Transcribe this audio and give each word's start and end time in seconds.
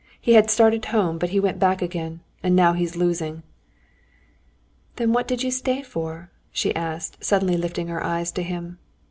He 0.19 0.33
had 0.33 0.45
really 0.45 0.47
started 0.53 0.85
home, 0.85 1.19
but 1.19 1.29
he 1.29 1.39
went 1.39 1.59
back 1.59 1.83
again, 1.83 2.21
and 2.41 2.55
now 2.55 2.73
he's 2.73 2.95
losing." 2.95 3.43
"Then 4.95 5.13
what 5.13 5.27
did 5.27 5.43
you 5.43 5.51
stay 5.51 5.83
for?" 5.83 6.31
she 6.51 6.75
asked, 6.75 7.23
suddenly 7.23 7.55
lifting 7.55 7.87
her 7.87 8.03
eyes 8.03 8.31
to 8.31 8.41
him. 8.41 8.79